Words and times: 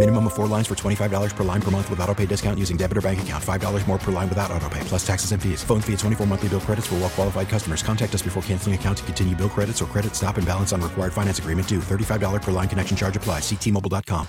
Minimum 0.00 0.28
of 0.28 0.32
four 0.32 0.46
lines 0.46 0.66
for 0.66 0.74
$25 0.74 1.36
per 1.36 1.44
line 1.44 1.60
per 1.60 1.70
month 1.70 1.90
with 1.90 2.00
auto 2.00 2.14
pay 2.14 2.24
discount 2.24 2.58
using 2.58 2.78
debit 2.78 2.96
or 2.96 3.02
bank 3.02 3.20
account. 3.20 3.44
$5 3.44 3.86
more 3.86 3.98
per 3.98 4.10
line 4.10 4.30
without 4.30 4.50
auto 4.50 4.66
pay, 4.70 4.80
plus 4.84 5.06
taxes 5.06 5.32
and 5.32 5.42
fees. 5.42 5.62
Phone 5.62 5.82
fee 5.82 5.92
at 5.92 5.98
24 5.98 6.26
monthly 6.26 6.48
bill 6.48 6.60
credits 6.60 6.86
for 6.86 6.94
well 6.94 7.10
qualified 7.10 7.50
customers. 7.50 7.82
Contact 7.82 8.14
us 8.14 8.22
before 8.22 8.42
canceling 8.44 8.74
account 8.74 8.96
to 8.96 9.04
continue 9.04 9.36
bill 9.36 9.50
credits 9.50 9.82
or 9.82 9.84
credit 9.84 10.16
stop 10.16 10.38
and 10.38 10.46
balance 10.46 10.72
on 10.72 10.80
required 10.80 11.12
finance 11.12 11.38
agreement 11.38 11.68
due. 11.68 11.80
$35 11.80 12.40
per 12.40 12.50
line 12.50 12.66
connection 12.66 12.96
charge 12.96 13.14
applies. 13.14 13.42
Ctmobile.com. 13.42 14.26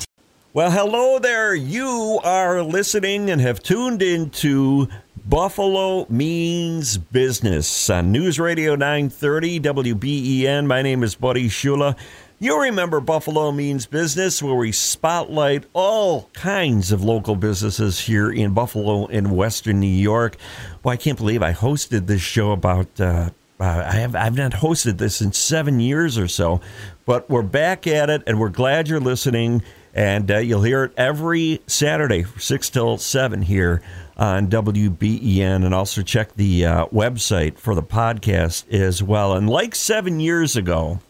Well, 0.52 0.71
hello 0.71 1.20
there. 1.20 1.55
You 1.55 2.19
are 2.22 2.61
listening 2.61 3.30
and 3.30 3.39
have 3.39 3.63
tuned 3.63 4.02
into 4.02 4.89
Buffalo 5.25 6.06
Means 6.09 6.97
Business 6.97 7.89
on 7.89 8.11
News 8.11 8.41
Radio 8.41 8.75
930 8.75 9.61
WBEN. 9.61 10.66
My 10.66 10.81
name 10.81 11.02
is 11.02 11.16
Buddy 11.16 11.47
Shula. 11.47 11.95
You 12.44 12.59
remember 12.59 13.00
Buffalo 13.02 13.52
Means 13.52 13.86
Business, 13.86 14.42
where 14.42 14.56
we 14.56 14.72
spotlight 14.72 15.66
all 15.73 16.28
kinds 16.34 16.92
of 16.92 17.03
local 17.03 17.36
businesses 17.36 18.00
here 18.00 18.31
in 18.31 18.56
Buffalo 18.56 19.06
and 19.06 19.38
Western 19.38 19.80
New 19.80 19.86
York. 19.86 20.38
Well, 20.84 20.92
I 20.92 20.97
can't 20.97 21.19
believe 21.19 21.44
I 21.44 21.53
hosted 21.53 22.08
this 22.08 22.23
show 22.23 22.52
about. 22.52 23.00
Uh, 23.00 23.30
uh, 23.59 23.84
I 23.88 23.92
have 23.97 24.16
I've 24.16 24.36
not 24.36 24.53
hosted 24.53 24.97
this 24.97 25.22
in 25.22 25.34
seven 25.34 25.80
years 25.80 26.17
or 26.17 26.28
so, 26.28 26.62
but 27.06 27.30
we're 27.30 27.44
back 27.44 27.86
at 27.86 28.09
it, 28.09 28.23
and 28.25 28.39
we're 28.39 28.50
glad 28.50 28.88
you're 28.88 29.00
listening. 29.00 29.62
And 29.94 30.31
uh, 30.31 30.39
you'll 30.39 30.64
hear 30.64 30.86
it 30.86 30.94
every 30.97 31.62
Saturday, 31.67 32.25
six 32.39 32.72
till 32.72 32.97
seven 32.97 33.44
here 33.44 33.84
on 34.17 34.47
WBEN, 34.47 35.64
and 35.64 35.75
also 35.75 36.02
check 36.02 36.34
the 36.34 36.66
uh, 36.66 36.86
website 36.88 37.59
for 37.59 37.75
the 37.75 37.84
podcast 37.84 38.67
as 38.73 39.03
well. 39.03 39.34
And 39.34 39.47
like 39.47 39.75
seven 39.75 40.19
years 40.19 40.56
ago, 40.56 41.02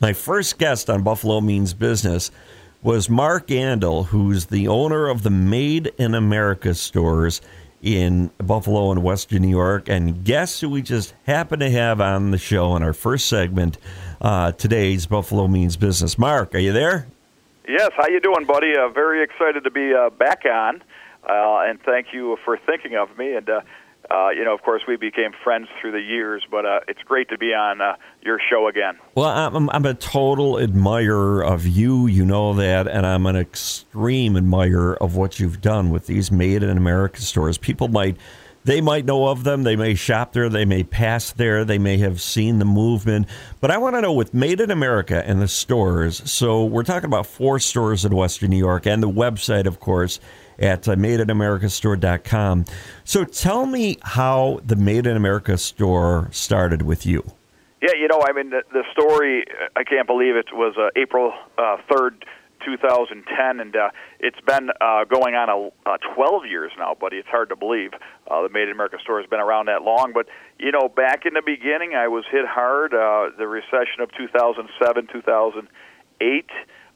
my 0.00 0.12
first 0.12 0.58
guest 0.58 0.90
on 0.90 1.02
Buffalo 1.02 1.40
Means 1.40 1.74
Business 1.74 2.30
was 2.82 3.10
Mark 3.10 3.48
Andol, 3.48 4.06
who's 4.06 4.46
the 4.46 4.68
owner 4.68 5.08
of 5.08 5.22
the 5.22 5.30
Made 5.30 5.92
in 5.98 6.14
America 6.14 6.74
stores 6.74 7.40
in 7.82 8.30
Buffalo 8.38 8.90
and 8.90 9.02
Western 9.02 9.42
New 9.42 9.48
York. 9.48 9.88
And 9.88 10.24
guess 10.24 10.60
who 10.60 10.70
we 10.70 10.82
just 10.82 11.14
happened 11.26 11.60
to 11.60 11.70
have 11.70 12.00
on 12.00 12.30
the 12.30 12.38
show 12.38 12.76
in 12.76 12.82
our 12.82 12.92
first 12.92 13.28
segment, 13.28 13.78
uh, 14.20 14.52
today's 14.52 15.06
Buffalo 15.06 15.48
Means 15.48 15.76
Business. 15.76 16.18
Mark, 16.18 16.54
are 16.54 16.58
you 16.58 16.72
there? 16.72 17.06
Yes, 17.68 17.90
how 17.96 18.06
you 18.08 18.20
doing, 18.20 18.44
buddy? 18.44 18.76
Uh, 18.76 18.88
very 18.88 19.22
excited 19.22 19.64
to 19.64 19.70
be 19.70 19.92
uh, 19.92 20.10
back 20.10 20.44
on, 20.44 20.82
uh, 21.28 21.64
and 21.66 21.80
thank 21.82 22.12
you 22.12 22.36
for 22.44 22.56
thinking 22.56 22.94
of 22.94 23.16
me. 23.18 23.34
And 23.34 23.48
uh, 24.10 24.30
you 24.30 24.44
know, 24.44 24.54
of 24.54 24.62
course, 24.62 24.82
we 24.86 24.96
became 24.96 25.32
friends 25.42 25.68
through 25.80 25.92
the 25.92 26.00
years, 26.00 26.44
but 26.50 26.64
uh, 26.64 26.80
it's 26.88 27.02
great 27.02 27.28
to 27.30 27.38
be 27.38 27.54
on 27.54 27.80
uh, 27.80 27.96
your 28.22 28.38
show 28.50 28.68
again. 28.68 28.98
Well, 29.14 29.26
I'm, 29.28 29.68
I'm 29.70 29.86
a 29.86 29.94
total 29.94 30.58
admirer 30.58 31.42
of 31.42 31.66
you, 31.66 32.06
you 32.06 32.24
know 32.24 32.54
that, 32.54 32.86
and 32.86 33.06
I'm 33.06 33.26
an 33.26 33.36
extreme 33.36 34.36
admirer 34.36 34.96
of 34.96 35.16
what 35.16 35.40
you've 35.40 35.60
done 35.60 35.90
with 35.90 36.06
these 36.06 36.30
Made 36.30 36.62
in 36.62 36.76
America 36.76 37.20
stores. 37.20 37.58
People 37.58 37.88
might. 37.88 38.16
They 38.64 38.80
might 38.80 39.04
know 39.04 39.28
of 39.28 39.44
them. 39.44 39.62
They 39.62 39.76
may 39.76 39.94
shop 39.94 40.32
there. 40.32 40.48
They 40.48 40.64
may 40.64 40.82
pass 40.82 41.30
there. 41.30 41.64
They 41.64 41.78
may 41.78 41.98
have 41.98 42.20
seen 42.20 42.58
the 42.58 42.64
movement. 42.64 43.28
But 43.60 43.70
I 43.70 43.78
want 43.78 43.94
to 43.94 44.00
know 44.00 44.12
with 44.12 44.34
Made 44.34 44.60
in 44.60 44.72
America 44.72 45.22
and 45.24 45.40
the 45.40 45.46
stores. 45.46 46.28
So 46.28 46.64
we're 46.64 46.82
talking 46.82 47.06
about 47.06 47.26
four 47.26 47.60
stores 47.60 48.04
in 48.04 48.12
Western 48.12 48.50
New 48.50 48.58
York 48.58 48.84
and 48.84 49.00
the 49.00 49.08
website, 49.08 49.66
of 49.66 49.78
course, 49.78 50.18
at 50.58 50.88
uh, 50.88 50.94
madeinamericastore.com. 50.94 52.64
So 53.04 53.24
tell 53.24 53.66
me 53.66 53.98
how 54.02 54.60
the 54.64 54.76
Made 54.76 55.06
in 55.06 55.16
America 55.16 55.58
store 55.58 56.28
started 56.32 56.82
with 56.82 57.06
you. 57.06 57.24
Yeah, 57.82 57.92
you 57.98 58.08
know, 58.08 58.22
I 58.26 58.32
mean, 58.32 58.50
the, 58.50 58.62
the 58.72 58.84
story, 58.92 59.44
I 59.76 59.84
can't 59.84 60.06
believe 60.06 60.34
it 60.34 60.46
was 60.52 60.74
uh, 60.78 60.88
April 60.96 61.32
uh, 61.58 61.76
3rd, 61.90 62.22
2010, 62.64 63.60
and 63.60 63.76
uh, 63.76 63.90
it's 64.18 64.40
been 64.40 64.70
uh, 64.80 65.04
going 65.04 65.34
on 65.34 65.48
a, 65.48 65.88
uh, 65.88 65.96
12 66.14 66.46
years 66.46 66.72
now, 66.78 66.94
buddy. 66.98 67.16
It's 67.16 67.28
hard 67.28 67.48
to 67.50 67.56
believe 67.56 67.92
uh, 68.28 68.42
the 68.42 68.48
Made 68.48 68.64
in 68.64 68.72
America 68.72 68.96
store 69.00 69.20
has 69.20 69.30
been 69.30 69.40
around 69.40 69.66
that 69.66 69.82
long. 69.82 70.12
But, 70.12 70.26
you 70.58 70.72
know, 70.72 70.88
back 70.88 71.26
in 71.26 71.34
the 71.34 71.42
beginning, 71.44 71.94
I 71.94 72.08
was 72.08 72.24
hit 72.30 72.44
hard. 72.46 72.92
Uh, 72.92 73.30
the 73.38 73.46
recession 73.46 74.00
of 74.00 74.10
2007, 74.16 75.08
2008 75.12 76.50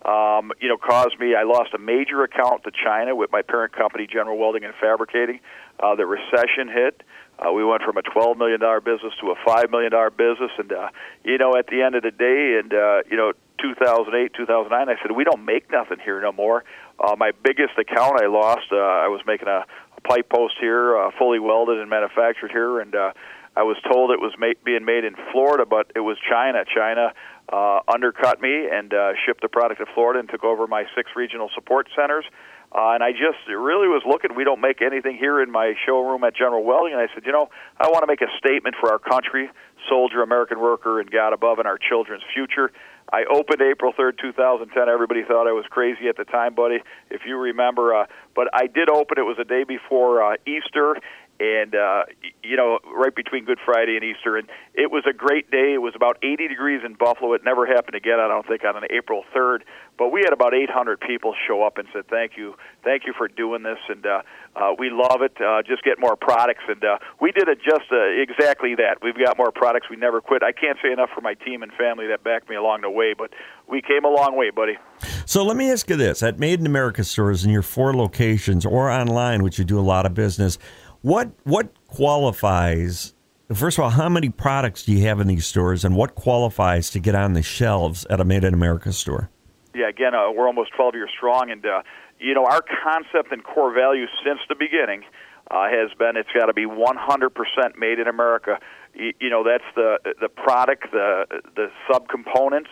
um, 0.04 0.52
you 0.60 0.68
know, 0.68 0.78
caused 0.78 1.18
me. 1.18 1.34
I 1.34 1.42
lost 1.42 1.74
a 1.74 1.78
major 1.78 2.22
account 2.22 2.64
to 2.64 2.70
China 2.70 3.14
with 3.14 3.30
my 3.30 3.42
parent 3.42 3.74
company, 3.74 4.06
General 4.06 4.38
Welding 4.38 4.64
and 4.64 4.74
Fabricating. 4.80 5.40
Uh, 5.78 5.94
the 5.94 6.06
recession 6.06 6.68
hit. 6.72 7.02
Uh, 7.38 7.52
we 7.52 7.64
went 7.64 7.82
from 7.82 7.96
a 7.96 8.02
twelve 8.02 8.36
million 8.36 8.60
dollar 8.60 8.80
business 8.80 9.12
to 9.20 9.30
a 9.30 9.34
five 9.46 9.70
million 9.70 9.92
dollar 9.92 10.10
business, 10.10 10.50
and 10.58 10.72
uh, 10.72 10.88
you 11.24 11.38
know, 11.38 11.56
at 11.56 11.66
the 11.66 11.82
end 11.82 11.94
of 11.94 12.02
the 12.02 12.10
day, 12.10 12.58
and 12.58 12.72
uh, 12.72 13.02
you 13.10 13.16
know, 13.16 13.32
2008, 13.60 14.32
2009, 14.34 14.88
I 14.88 15.00
said 15.02 15.12
we 15.12 15.24
don't 15.24 15.44
make 15.44 15.70
nothing 15.70 15.98
here 16.02 16.20
no 16.20 16.32
more. 16.32 16.64
Uh, 16.98 17.16
my 17.16 17.32
biggest 17.44 17.78
account 17.78 18.20
I 18.20 18.26
lost. 18.26 18.72
Uh, 18.72 18.76
I 18.76 19.08
was 19.08 19.20
making 19.26 19.48
a, 19.48 19.64
a 19.96 20.00
pipe 20.02 20.28
post 20.28 20.54
here, 20.60 20.96
uh, 20.96 21.10
fully 21.18 21.38
welded 21.38 21.78
and 21.78 21.88
manufactured 21.88 22.50
here, 22.50 22.80
and 22.80 22.94
uh, 22.94 23.12
I 23.56 23.62
was 23.62 23.76
told 23.90 24.10
it 24.10 24.20
was 24.20 24.32
ma- 24.38 24.58
being 24.64 24.84
made 24.84 25.04
in 25.04 25.14
Florida, 25.32 25.64
but 25.68 25.92
it 25.94 26.00
was 26.00 26.16
China. 26.28 26.64
China 26.64 27.12
uh, 27.52 27.80
undercut 27.92 28.40
me 28.40 28.68
and 28.70 28.94
uh, 28.94 29.12
shipped 29.26 29.42
the 29.42 29.48
product 29.48 29.80
to 29.80 29.86
Florida 29.94 30.20
and 30.20 30.28
took 30.28 30.44
over 30.44 30.66
my 30.66 30.84
six 30.94 31.10
regional 31.16 31.50
support 31.54 31.88
centers. 31.96 32.24
Uh, 32.72 32.94
and 32.94 33.02
I 33.02 33.10
just 33.10 33.42
really 33.48 33.88
was 33.88 34.02
looking. 34.06 34.36
We 34.36 34.44
don't 34.44 34.60
make 34.60 34.80
anything 34.80 35.16
here 35.18 35.42
in 35.42 35.50
my 35.50 35.74
showroom 35.84 36.22
at 36.22 36.36
General 36.36 36.62
Welding. 36.62 36.92
And 36.92 37.02
I 37.02 37.12
said, 37.12 37.24
you 37.26 37.32
know, 37.32 37.50
I 37.76 37.88
want 37.88 38.02
to 38.02 38.06
make 38.06 38.22
a 38.22 38.30
statement 38.38 38.76
for 38.78 38.92
our 38.92 39.00
country, 39.00 39.50
soldier, 39.88 40.22
American 40.22 40.60
worker, 40.60 41.00
and 41.00 41.10
God 41.10 41.32
above, 41.32 41.58
and 41.58 41.66
our 41.66 41.78
children's 41.78 42.22
future. 42.32 42.70
I 43.12 43.24
opened 43.24 43.60
April 43.60 43.92
3rd, 43.92 44.18
2010. 44.20 44.88
Everybody 44.88 45.24
thought 45.24 45.48
I 45.48 45.52
was 45.52 45.64
crazy 45.68 46.06
at 46.08 46.16
the 46.16 46.22
time, 46.22 46.54
buddy, 46.54 46.78
if 47.10 47.22
you 47.26 47.36
remember. 47.36 47.92
Uh, 47.92 48.06
but 48.36 48.46
I 48.54 48.68
did 48.68 48.88
open. 48.88 49.18
It 49.18 49.26
was 49.26 49.36
a 49.40 49.44
day 49.44 49.64
before 49.64 50.22
uh, 50.22 50.36
Easter, 50.46 50.96
and 51.40 51.74
uh, 51.74 52.04
you 52.42 52.56
know, 52.56 52.78
right 52.94 53.14
between 53.14 53.46
Good 53.46 53.58
Friday 53.64 53.96
and 53.96 54.04
Easter, 54.04 54.36
and 54.36 54.46
it 54.74 54.90
was 54.90 55.04
a 55.08 55.12
great 55.12 55.50
day. 55.50 55.72
It 55.72 55.80
was 55.80 55.94
about 55.96 56.18
80 56.22 56.48
degrees 56.48 56.82
in 56.84 56.94
Buffalo. 56.94 57.32
It 57.32 57.42
never 57.44 57.66
happened 57.66 57.94
again, 57.94 58.20
I 58.20 58.28
don't 58.28 58.46
think, 58.46 58.62
on 58.64 58.76
an 58.76 58.84
April 58.90 59.24
3rd. 59.34 59.60
But 59.98 60.12
we 60.12 60.20
had 60.20 60.32
about 60.32 60.54
800 60.54 61.00
people 61.00 61.34
show 61.48 61.62
up 61.62 61.78
and 61.78 61.88
said, 61.92 62.08
"Thank 62.08 62.32
you, 62.36 62.56
thank 62.84 63.06
you 63.06 63.14
for 63.16 63.26
doing 63.26 63.62
this," 63.62 63.78
and 63.88 64.04
uh, 64.04 64.22
uh, 64.54 64.74
we 64.78 64.90
love 64.90 65.22
it. 65.22 65.40
Uh, 65.40 65.62
just 65.62 65.82
get 65.82 65.98
more 65.98 66.14
products, 66.14 66.64
and 66.68 66.84
uh, 66.84 66.98
we 67.20 67.32
did 67.32 67.48
it 67.48 67.58
just 67.64 67.90
uh, 67.90 68.04
exactly 68.04 68.74
that. 68.74 68.98
We've 69.02 69.18
got 69.18 69.38
more 69.38 69.50
products. 69.50 69.88
We 69.88 69.96
never 69.96 70.20
quit. 70.20 70.42
I 70.42 70.52
can't 70.52 70.78
say 70.82 70.92
enough 70.92 71.10
for 71.14 71.22
my 71.22 71.34
team 71.34 71.62
and 71.62 71.72
family 71.72 72.06
that 72.08 72.22
backed 72.22 72.50
me 72.50 72.56
along 72.56 72.82
the 72.82 72.90
way, 72.90 73.14
but 73.16 73.30
we 73.66 73.80
came 73.80 74.04
a 74.04 74.10
long 74.10 74.36
way, 74.36 74.50
buddy. 74.50 74.76
So 75.24 75.44
let 75.44 75.56
me 75.56 75.70
ask 75.70 75.88
you 75.88 75.96
this: 75.96 76.22
at 76.22 76.38
Made 76.38 76.60
in 76.60 76.66
America 76.66 77.02
stores 77.02 77.44
in 77.44 77.50
your 77.50 77.62
four 77.62 77.94
locations 77.94 78.66
or 78.66 78.90
online, 78.90 79.42
which 79.42 79.58
you 79.58 79.64
do 79.64 79.78
a 79.78 79.80
lot 79.80 80.04
of 80.04 80.12
business 80.14 80.58
what 81.02 81.30
what 81.44 81.72
qualifies? 81.88 83.14
First 83.52 83.78
of 83.78 83.84
all, 83.84 83.90
how 83.90 84.08
many 84.08 84.28
products 84.28 84.84
do 84.84 84.92
you 84.92 85.06
have 85.06 85.20
in 85.20 85.26
these 85.26 85.46
stores, 85.46 85.84
and 85.84 85.96
what 85.96 86.14
qualifies 86.14 86.90
to 86.90 87.00
get 87.00 87.14
on 87.14 87.32
the 87.32 87.42
shelves 87.42 88.06
at 88.08 88.20
a 88.20 88.24
Made 88.24 88.44
in 88.44 88.54
America 88.54 88.92
store? 88.92 89.30
Yeah, 89.74 89.88
again, 89.88 90.14
uh, 90.14 90.30
we're 90.30 90.46
almost 90.46 90.72
12 90.76 90.94
years 90.94 91.10
strong, 91.16 91.50
and 91.50 91.64
uh, 91.64 91.82
you 92.18 92.34
know 92.34 92.44
our 92.44 92.62
concept 92.62 93.32
and 93.32 93.42
core 93.42 93.72
value 93.72 94.06
since 94.24 94.40
the 94.48 94.54
beginning 94.54 95.04
uh, 95.50 95.68
has 95.68 95.90
been 95.98 96.16
it's 96.16 96.28
got 96.32 96.46
to 96.46 96.52
be 96.52 96.66
100% 96.66 97.78
made 97.78 97.98
in 97.98 98.06
America. 98.06 98.58
You, 98.94 99.12
you 99.20 99.30
know 99.30 99.42
that's 99.44 99.64
the 99.74 99.98
the 100.20 100.28
product, 100.28 100.92
the 100.92 101.24
the 101.56 101.68
subcomponents, 101.90 102.70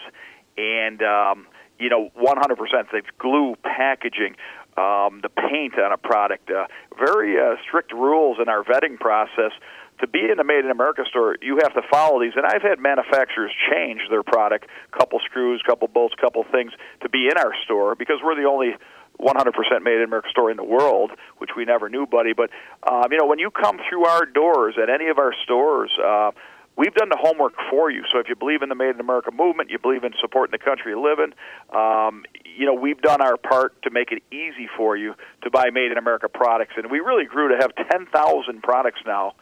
and 0.57 1.03
um, 1.03 1.47
you 1.79 1.89
know 1.89 2.11
100%. 2.17 2.55
It's 2.93 3.09
glue, 3.19 3.57
packaging, 3.63 4.37
um, 4.79 5.21
the 5.23 5.29
paint 5.29 5.79
on 5.79 5.93
a 5.93 5.99
product. 5.99 6.51
Uh, 6.51 6.67
very 6.97 7.39
uh, 7.39 7.57
strict 7.67 7.93
rules 7.93 8.39
in 8.41 8.49
our 8.49 8.63
vetting 8.63 8.99
process. 8.99 9.53
To 10.01 10.07
be 10.07 10.21
in 10.31 10.39
a 10.39 10.45
Made 10.45 10.65
in 10.65 10.71
America 10.71 11.03
store, 11.11 11.37
you 11.43 11.59
have 11.63 11.75
to 11.75 11.83
follow 11.91 12.21
these. 12.21 12.35
And 12.37 12.47
I've 12.47 12.63
had 12.63 12.79
manufacturers 12.79 13.51
change 13.69 14.01
their 14.09 14.23
product, 14.23 14.67
couple 14.97 15.19
screws, 15.25 15.61
couple 15.67 15.89
bolts, 15.89 16.15
couple 16.21 16.45
things, 16.53 16.71
to 17.03 17.09
be 17.09 17.27
in 17.27 17.37
our 17.37 17.53
store 17.65 17.97
because 17.97 18.19
we're 18.23 18.37
the 18.37 18.49
only 18.49 18.77
100% 19.21 19.83
made 19.83 19.97
in 19.97 20.05
America 20.05 20.29
store 20.31 20.53
in 20.53 20.57
the 20.57 20.65
world, 20.65 21.11
which 21.39 21.51
we 21.57 21.65
never 21.65 21.89
knew, 21.89 22.07
buddy. 22.07 22.33
But 22.33 22.51
um, 22.89 23.11
you 23.11 23.19
know, 23.19 23.27
when 23.27 23.41
you 23.41 23.51
come 23.51 23.81
through 23.89 24.07
our 24.07 24.25
doors 24.25 24.77
at 24.81 24.89
any 24.89 25.09
of 25.09 25.19
our 25.19 25.35
stores. 25.45 25.91
Uh, 25.99 26.31
We've 26.79 26.95
done 26.95 27.09
the 27.09 27.19
homework 27.21 27.55
for 27.69 27.91
you. 27.91 28.05
So 28.13 28.21
if 28.21 28.29
you 28.29 28.37
believe 28.37 28.63
in 28.63 28.69
the 28.69 28.77
Made 28.77 28.95
in 28.95 29.01
America 29.01 29.33
movement, 29.33 29.69
you 29.69 29.81
believe 29.81 30.05
in 30.05 30.13
supporting 30.21 30.53
the 30.53 30.65
country 30.65 30.93
you 30.93 31.03
live 31.03 31.19
in, 31.19 31.35
um, 31.77 32.25
you 32.45 32.67
know, 32.67 32.75
we've 32.75 33.03
done 33.03 33.21
our 33.21 33.37
part 33.37 33.83
to 33.83 33.91
make 33.91 34.13
it 34.13 34.23
easy 34.31 34.69
for 34.77 34.97
you 34.97 35.15
to 35.43 35.51
buy 35.51 35.71
Made 35.73 35.91
in 35.91 35.99
America 35.99 36.29
products. 36.29 36.75
And 36.77 36.89
we 36.89 37.01
really 37.01 37.25
grew 37.25 37.49
to 37.49 37.57
have 37.61 37.73
10,000 37.91 38.63
products 38.63 39.01
now 39.05 39.35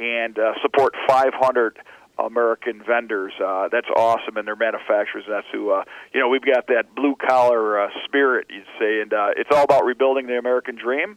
and 0.00 0.36
uh, 0.36 0.54
support 0.60 0.94
500 1.06 1.78
American 2.18 2.82
vendors. 2.84 3.32
Uh, 3.42 3.68
that's 3.70 3.86
awesome, 3.96 4.36
and 4.36 4.46
their 4.46 4.56
manufacturers. 4.56 5.24
That's 5.28 5.46
who. 5.52 5.70
Uh, 5.70 5.84
you 6.12 6.20
know, 6.20 6.28
we've 6.28 6.44
got 6.44 6.66
that 6.66 6.94
blue 6.96 7.14
collar 7.14 7.80
uh, 7.80 7.88
spirit, 8.04 8.48
you'd 8.50 8.66
say, 8.80 9.00
and 9.00 9.12
uh, 9.12 9.28
it's 9.36 9.50
all 9.54 9.64
about 9.64 9.84
rebuilding 9.84 10.26
the 10.26 10.36
American 10.36 10.76
dream, 10.76 11.16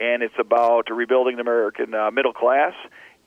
and 0.00 0.22
it's 0.22 0.34
about 0.38 0.90
rebuilding 0.90 1.36
the 1.36 1.42
American 1.42 1.94
uh, 1.94 2.10
middle 2.10 2.32
class. 2.32 2.74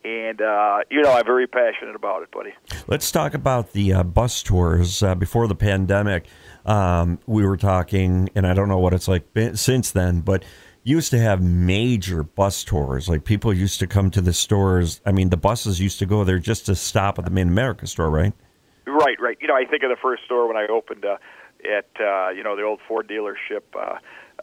And 0.07 0.41
uh, 0.41 0.79
you 0.89 1.01
know, 1.01 1.11
I'm 1.11 1.25
very 1.25 1.47
passionate 1.47 1.95
about 1.95 2.23
it, 2.23 2.31
buddy. 2.31 2.53
Let's 2.87 3.11
talk 3.11 3.33
about 3.33 3.73
the 3.73 3.91
uh, 3.91 4.03
bus 4.03 4.41
tours 4.41 5.03
uh, 5.03 5.15
before 5.15 5.47
the 5.47 5.55
pandemic. 5.55 6.27
Um, 6.65 7.19
we 7.27 7.45
were 7.45 7.57
talking, 7.57 8.29
and 8.33 8.47
I 8.47 8.53
don't 8.53 8.69
know 8.69 8.77
what 8.77 8.93
it's 8.93 9.09
like 9.09 9.25
since 9.55 9.91
then, 9.91 10.21
but 10.21 10.45
used 10.83 11.11
to 11.11 11.19
have 11.19 11.41
major 11.41 12.23
bus 12.23 12.63
tours. 12.63 13.09
Like 13.09 13.25
people 13.25 13.53
used 13.53 13.79
to 13.79 13.87
come 13.87 14.09
to 14.11 14.21
the 14.21 14.31
stores. 14.31 15.01
I 15.05 15.11
mean, 15.11 15.29
the 15.29 15.35
buses 15.35 15.81
used 15.81 15.99
to 15.99 16.05
go 16.05 16.23
there 16.23 16.39
just 16.39 16.65
to 16.67 16.75
stop 16.75 17.19
at 17.19 17.25
the 17.25 17.31
Main 17.31 17.49
America 17.49 17.85
store, 17.85 18.09
right? 18.09 18.31
Right, 18.85 19.19
right. 19.19 19.37
You 19.41 19.49
know, 19.49 19.55
I 19.55 19.65
think 19.65 19.83
of 19.83 19.89
the 19.89 19.97
first 20.01 20.23
store 20.23 20.47
when 20.47 20.55
I 20.55 20.67
opened 20.67 21.03
uh, 21.03 21.17
at 21.69 21.89
uh, 21.99 22.29
you 22.29 22.43
know 22.43 22.55
the 22.55 22.63
old 22.63 22.79
Ford 22.87 23.09
dealership. 23.09 23.63
Uh, 23.77 23.97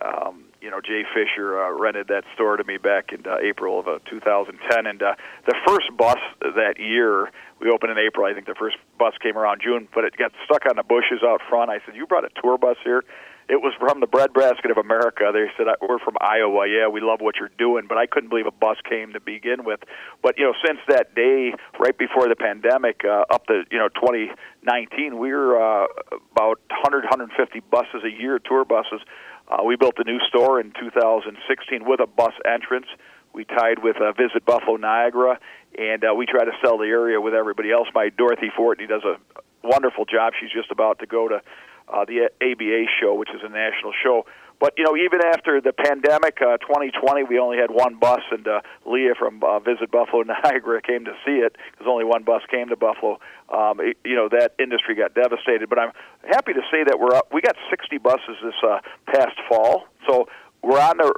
um, 0.04 0.44
you 0.64 0.70
know, 0.70 0.80
Jay 0.80 1.04
Fisher 1.12 1.60
uh, 1.60 1.70
rented 1.76 2.08
that 2.08 2.24
store 2.32 2.56
to 2.56 2.64
me 2.64 2.78
back 2.78 3.12
in 3.12 3.20
uh, 3.26 3.36
April 3.44 3.78
of 3.78 3.86
uh, 3.86 3.98
2010, 4.08 4.86
and 4.86 5.02
uh, 5.02 5.14
the 5.44 5.54
first 5.68 5.94
bus 5.94 6.16
that 6.40 6.80
year 6.80 7.30
we 7.60 7.68
opened 7.68 7.92
in 7.92 7.98
April. 7.98 8.24
I 8.24 8.32
think 8.32 8.46
the 8.46 8.56
first 8.58 8.76
bus 8.98 9.12
came 9.22 9.36
around 9.36 9.60
June, 9.62 9.86
but 9.94 10.04
it 10.04 10.16
got 10.16 10.32
stuck 10.46 10.64
on 10.64 10.76
the 10.76 10.82
bushes 10.82 11.20
out 11.22 11.42
front. 11.50 11.70
I 11.70 11.80
said, 11.84 11.94
"You 11.94 12.06
brought 12.06 12.24
a 12.24 12.30
tour 12.40 12.56
bus 12.56 12.78
here?" 12.82 13.04
It 13.46 13.60
was 13.60 13.74
from 13.78 14.00
the 14.00 14.06
breadbasket 14.06 14.70
of 14.70 14.78
America. 14.78 15.28
They 15.34 15.52
said, 15.58 15.66
"We're 15.82 15.98
from 15.98 16.16
Iowa. 16.18 16.66
Yeah, 16.66 16.88
we 16.88 17.02
love 17.02 17.20
what 17.20 17.36
you're 17.36 17.52
doing." 17.58 17.84
But 17.86 17.98
I 17.98 18.06
couldn't 18.06 18.30
believe 18.30 18.46
a 18.46 18.50
bus 18.50 18.78
came 18.88 19.12
to 19.12 19.20
begin 19.20 19.64
with. 19.64 19.80
But 20.22 20.38
you 20.38 20.44
know, 20.44 20.54
since 20.64 20.80
that 20.88 21.14
day, 21.14 21.52
right 21.78 21.96
before 21.96 22.26
the 22.26 22.36
pandemic, 22.36 23.04
uh, 23.04 23.26
up 23.30 23.46
to 23.48 23.64
you 23.70 23.76
know 23.76 23.88
2019, 24.00 25.18
we 25.18 25.30
were 25.30 25.60
uh, 25.60 25.86
about 26.32 26.58
100, 26.72 27.04
150 27.04 27.60
buses 27.70 28.00
a 28.02 28.10
year, 28.10 28.38
tour 28.38 28.64
buses. 28.64 29.04
Uh, 29.48 29.62
we 29.64 29.76
built 29.76 29.94
a 29.98 30.04
new 30.04 30.18
store 30.28 30.60
in 30.60 30.72
2016 30.78 31.84
with 31.84 32.00
a 32.00 32.06
bus 32.06 32.32
entrance. 32.44 32.86
We 33.32 33.44
tied 33.44 33.82
with 33.82 33.96
uh, 33.96 34.12
Visit 34.12 34.44
Buffalo 34.44 34.76
Niagara, 34.76 35.38
and 35.76 36.04
uh, 36.04 36.14
we 36.14 36.26
try 36.26 36.44
to 36.44 36.52
sell 36.62 36.78
the 36.78 36.86
area 36.86 37.20
with 37.20 37.34
everybody 37.34 37.70
else. 37.72 37.88
My 37.94 38.08
Dorothy 38.08 38.50
Fortney 38.56 38.88
does 38.88 39.02
a 39.04 39.16
wonderful 39.62 40.04
job. 40.04 40.32
She's 40.40 40.52
just 40.52 40.70
about 40.70 41.00
to 41.00 41.06
go 41.06 41.28
to 41.28 41.42
uh, 41.88 42.04
the 42.04 42.30
ABA 42.40 42.84
show, 43.00 43.14
which 43.14 43.30
is 43.30 43.40
a 43.42 43.48
national 43.48 43.92
show. 44.02 44.24
But 44.60 44.74
you 44.76 44.84
know, 44.84 44.96
even 44.96 45.20
after 45.22 45.60
the 45.60 45.72
pandemic, 45.72 46.38
uh, 46.40 46.58
2020, 46.58 47.24
we 47.24 47.38
only 47.38 47.58
had 47.58 47.70
one 47.70 47.96
bus, 47.96 48.22
and 48.30 48.46
uh, 48.46 48.60
Leah 48.86 49.14
from 49.18 49.42
uh, 49.42 49.58
Visit 49.60 49.90
Buffalo 49.90 50.22
Niagara 50.44 50.80
came 50.82 51.04
to 51.04 51.12
see 51.24 51.38
it 51.38 51.56
because 51.72 51.86
only 51.88 52.04
one 52.04 52.22
bus 52.22 52.42
came 52.50 52.68
to 52.68 52.76
Buffalo. 52.76 53.18
Um, 53.48 53.80
it, 53.80 53.96
you 54.04 54.16
know, 54.16 54.28
that 54.30 54.54
industry 54.58 54.94
got 54.94 55.14
devastated. 55.14 55.68
But 55.68 55.78
I'm 55.78 55.92
happy 56.28 56.52
to 56.52 56.62
say 56.70 56.84
that 56.84 56.98
we're 56.98 57.14
up. 57.14 57.28
We 57.32 57.40
got 57.40 57.56
60 57.70 57.98
buses 57.98 58.36
this 58.42 58.54
uh, 58.66 58.78
past 59.06 59.36
fall, 59.48 59.86
so 60.08 60.28
we're 60.62 60.80
on 60.80 60.96
the 60.96 61.12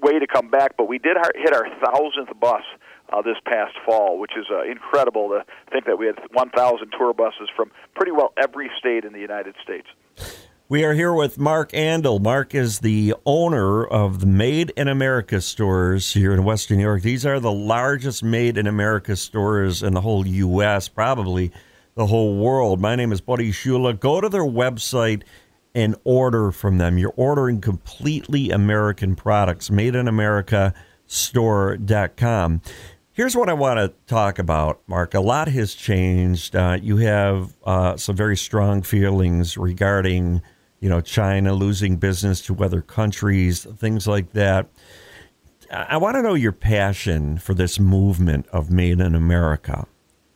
way 0.00 0.18
to 0.18 0.26
come 0.26 0.48
back. 0.48 0.76
But 0.76 0.88
we 0.88 0.98
did 0.98 1.16
hit 1.34 1.52
our 1.54 1.66
thousandth 1.84 2.38
bus 2.38 2.62
uh, 3.12 3.22
this 3.22 3.36
past 3.44 3.74
fall, 3.84 4.18
which 4.18 4.32
is 4.36 4.46
uh, 4.50 4.62
incredible 4.62 5.28
to 5.30 5.44
think 5.70 5.86
that 5.86 5.98
we 5.98 6.06
had 6.06 6.16
1,000 6.32 6.92
tour 6.96 7.12
buses 7.12 7.48
from 7.54 7.70
pretty 7.94 8.12
well 8.12 8.32
every 8.36 8.70
state 8.78 9.04
in 9.04 9.12
the 9.12 9.20
United 9.20 9.54
States. 9.62 9.88
We 10.72 10.84
are 10.84 10.94
here 10.94 11.12
with 11.12 11.38
Mark 11.38 11.72
Andol. 11.72 12.18
Mark 12.18 12.54
is 12.54 12.78
the 12.78 13.12
owner 13.26 13.84
of 13.84 14.20
the 14.20 14.26
Made 14.26 14.72
in 14.74 14.88
America 14.88 15.42
stores 15.42 16.14
here 16.14 16.32
in 16.32 16.44
Western 16.44 16.78
New 16.78 16.84
York. 16.84 17.02
These 17.02 17.26
are 17.26 17.38
the 17.38 17.52
largest 17.52 18.24
Made 18.24 18.56
in 18.56 18.66
America 18.66 19.14
stores 19.16 19.82
in 19.82 19.92
the 19.92 20.00
whole 20.00 20.26
U.S., 20.26 20.88
probably 20.88 21.52
the 21.94 22.06
whole 22.06 22.38
world. 22.38 22.80
My 22.80 22.96
name 22.96 23.12
is 23.12 23.20
Buddy 23.20 23.52
Shula. 23.52 24.00
Go 24.00 24.22
to 24.22 24.30
their 24.30 24.46
website 24.46 25.24
and 25.74 25.94
order 26.04 26.50
from 26.50 26.78
them. 26.78 26.96
You're 26.96 27.12
ordering 27.16 27.60
completely 27.60 28.48
American 28.48 29.14
products, 29.14 29.70
made 29.70 29.94
in 29.94 30.08
America 30.08 30.72
store.com. 31.06 32.62
Here's 33.14 33.36
what 33.36 33.50
I 33.50 33.52
want 33.52 33.78
to 33.78 33.92
talk 34.06 34.38
about, 34.38 34.80
Mark. 34.86 35.12
A 35.12 35.20
lot 35.20 35.48
has 35.48 35.74
changed. 35.74 36.56
Uh, 36.56 36.78
you 36.80 36.96
have 36.96 37.52
uh, 37.62 37.98
some 37.98 38.16
very 38.16 38.38
strong 38.38 38.80
feelings 38.80 39.58
regarding, 39.58 40.40
you 40.82 40.88
know, 40.88 41.00
China 41.00 41.54
losing 41.54 41.96
business 41.96 42.40
to 42.42 42.56
other 42.62 42.82
countries, 42.82 43.64
things 43.76 44.08
like 44.08 44.32
that. 44.32 44.66
I 45.70 45.96
want 45.96 46.16
to 46.16 46.22
know 46.22 46.34
your 46.34 46.50
passion 46.50 47.38
for 47.38 47.54
this 47.54 47.78
movement 47.78 48.48
of 48.48 48.70
Made 48.70 49.00
in 49.00 49.14
America. 49.14 49.86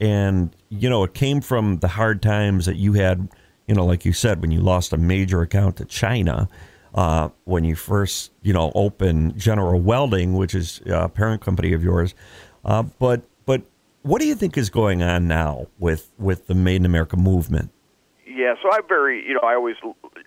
And, 0.00 0.54
you 0.68 0.88
know, 0.88 1.02
it 1.02 1.14
came 1.14 1.40
from 1.40 1.78
the 1.78 1.88
hard 1.88 2.22
times 2.22 2.66
that 2.66 2.76
you 2.76 2.92
had, 2.92 3.28
you 3.66 3.74
know, 3.74 3.84
like 3.84 4.04
you 4.04 4.12
said, 4.12 4.40
when 4.40 4.52
you 4.52 4.60
lost 4.60 4.92
a 4.92 4.96
major 4.96 5.42
account 5.42 5.76
to 5.78 5.84
China. 5.84 6.48
Uh, 6.94 7.28
when 7.44 7.62
you 7.62 7.74
first, 7.74 8.32
you 8.40 8.54
know, 8.54 8.72
opened 8.74 9.36
General 9.36 9.78
Welding, 9.78 10.32
which 10.32 10.54
is 10.54 10.80
a 10.86 11.10
parent 11.10 11.42
company 11.42 11.74
of 11.74 11.82
yours, 11.82 12.14
uh, 12.64 12.84
but 12.98 13.22
but 13.44 13.60
what 14.00 14.18
do 14.18 14.26
you 14.26 14.34
think 14.34 14.56
is 14.56 14.70
going 14.70 15.02
on 15.02 15.28
now 15.28 15.66
with 15.78 16.10
with 16.16 16.46
the 16.46 16.54
Made 16.54 16.76
in 16.76 16.86
America 16.86 17.18
movement? 17.18 17.70
Yeah, 18.26 18.54
so 18.62 18.70
I'm 18.70 18.86
very, 18.88 19.26
you 19.26 19.34
know, 19.34 19.40
I 19.42 19.54
always, 19.54 19.76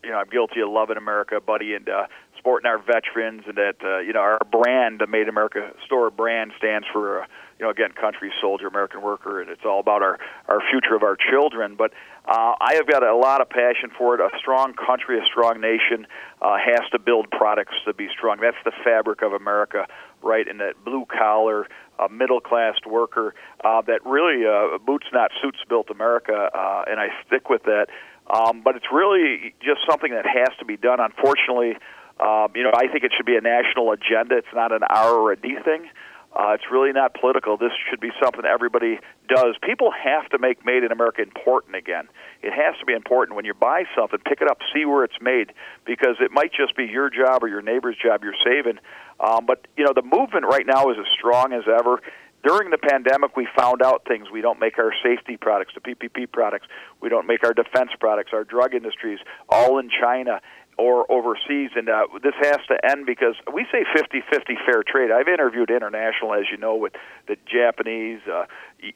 you 0.10 0.16
know, 0.16 0.22
I'm 0.22 0.30
guilty 0.30 0.62
of 0.62 0.70
loving 0.70 0.98
America, 0.98 1.40
buddy, 1.40 1.76
and 1.76 1.88
uh, 1.88 2.08
supporting 2.36 2.66
our 2.66 2.80
veterans, 2.80 3.44
and 3.46 3.56
that, 3.58 3.76
uh, 3.84 4.00
you 4.00 4.12
know, 4.12 4.22
our 4.22 4.40
brand, 4.52 4.98
the 4.98 5.06
Made 5.06 5.24
in 5.24 5.30
America 5.30 5.72
store 5.86 6.10
brand, 6.10 6.52
stands 6.58 6.88
for, 6.92 7.22
uh, 7.22 7.26
you 7.60 7.66
know, 7.66 7.70
again, 7.70 7.92
country 7.92 8.32
soldier, 8.42 8.66
American 8.66 9.04
worker, 9.04 9.40
and 9.40 9.52
it's 9.52 9.62
all 9.64 9.80
about 9.80 10.02
our 10.02 10.18
our 10.48 10.62
future 10.72 10.96
of 10.96 11.04
our 11.04 11.16
children. 11.16 11.76
But 11.76 11.92
uh, 12.26 12.56
I 12.60 12.74
have 12.74 12.88
got 12.88 13.04
a 13.04 13.16
lot 13.16 13.40
of 13.40 13.52
passion 13.52 13.92
for 13.96 14.16
it. 14.16 14.20
A 14.20 14.32
strong 14.40 14.74
country, 14.74 15.20
a 15.20 15.26
strong 15.26 15.62
nation, 15.62 16.08
uh, 16.42 16.58
has 16.58 16.90
to 16.92 16.98
build 16.98 17.30
products 17.30 17.76
to 17.86 17.94
be 17.94 18.08
strong. 18.12 18.40
That's 18.42 18.58
the 18.66 18.74
fabric 18.84 19.22
of 19.22 19.34
America, 19.34 19.86
right? 20.24 20.48
And 20.48 20.60
that 20.60 20.84
blue 20.84 21.06
collar, 21.06 21.68
a 22.00 22.10
middle 22.10 22.39
class 22.39 22.75
worker 22.84 23.36
uh, 23.63 23.82
that 23.82 24.04
really 24.06 24.48
uh, 24.48 24.80
boots 24.80 25.06
not 25.13 25.30
suits 25.39 25.60
built 25.68 25.92
America, 25.92 26.50
uh, 26.51 26.84
and 26.88 27.00
I 27.00 27.10
stick 27.28 27.48
with 27.50 27.63
that. 27.63 27.88
Um, 28.29 28.62
but 28.63 28.75
it's 28.75 28.86
really 28.93 29.55
just 29.59 29.81
something 29.89 30.12
that 30.12 30.25
has 30.25 30.55
to 30.59 30.65
be 30.65 30.77
done. 30.77 31.00
Unfortunately, 31.00 31.77
um, 32.19 32.51
you 32.55 32.63
know, 32.63 32.71
I 32.75 32.88
think 32.88 33.03
it 33.03 33.12
should 33.15 33.25
be 33.25 33.36
a 33.36 33.41
national 33.41 33.91
agenda. 33.91 34.38
It's 34.38 34.53
not 34.53 34.71
an 34.71 34.83
R 34.83 35.15
or 35.15 35.31
a 35.31 35.36
D 35.36 35.55
thing. 35.63 35.89
Uh, 36.31 36.53
it's 36.53 36.65
really 36.71 36.91
not 36.91 37.15
political. 37.19 37.57
This 37.57 37.71
should 37.89 38.00
be 38.00 38.12
something 38.21 38.45
everybody 38.45 39.00
does. 39.27 39.55
People 39.63 39.89
have 39.91 40.29
to 40.29 40.38
make 40.38 40.63
Made 40.63 40.83
in 40.83 40.91
America 40.91 41.24
important 41.24 41.75
again. 41.75 42.07
It 42.43 42.53
has 42.53 42.77
to 42.79 42.86
be 42.86 42.93
important 42.93 43.36
when 43.36 43.45
you 43.45 43.55
buy 43.55 43.86
something. 43.98 44.19
Pick 44.19 44.39
it 44.41 44.48
up, 44.48 44.59
see 44.71 44.86
where 44.86 45.03
it's 45.03 45.17
made, 45.21 45.53
because 45.86 46.17
it 46.19 46.31
might 46.31 46.51
just 46.53 46.77
be 46.77 46.86
your 46.86 47.09
job 47.09 47.43
or 47.43 47.48
your 47.48 47.63
neighbor's 47.63 47.98
job 47.98 48.24
you're 48.24 48.38
saving. 48.45 48.79
Um, 49.19 49.48
but 49.48 49.65
you 49.75 49.83
know, 49.83 49.93
the 49.95 50.03
movement 50.03 50.45
right 50.45 50.67
now 50.67 50.91
is 50.91 50.98
as 51.00 51.07
strong 51.17 51.51
as 51.51 51.63
ever. 51.67 52.00
During 52.43 52.69
the 52.69 52.77
pandemic, 52.77 53.36
we 53.36 53.48
found 53.58 53.81
out 53.81 54.03
things. 54.08 54.27
We 54.31 54.41
don't 54.41 54.60
make 54.60 54.77
our 54.79 54.93
safety 55.03 55.38
products, 55.38 55.74
the 55.75 55.81
PPP 55.81 56.31
products. 56.31 56.67
We 57.01 57.10
don't 57.10 57.27
make 57.27 57.43
our 57.43 57.53
defense 57.53 57.91
products, 58.00 58.31
our 58.34 58.43
drug 58.43 58.74
industries, 58.74 59.19
all 59.50 59.79
in 59.79 59.89
China 59.89 60.39
or 60.79 61.12
overseas. 61.12 61.72
And 61.75 61.89
uh, 61.89 62.08
this 62.24 62.34
has 62.41 62.60
to 62.69 62.79
end 62.89 63.05
because 63.05 63.36
we 63.53 63.65
say 63.69 63.84
50 63.93 64.22
50 64.31 64.58
fair 64.65 64.81
trade. 64.84 65.12
I've 65.12 65.27
interviewed 65.27 65.69
international, 65.69 66.34
as 66.34 66.46
you 66.50 66.58
know, 66.58 66.77
with 66.77 66.93
the 67.27 67.36
Japanese, 67.46 68.22
uh, 68.31 68.46